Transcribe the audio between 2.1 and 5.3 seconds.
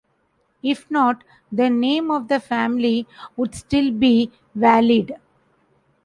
the family would still be valid.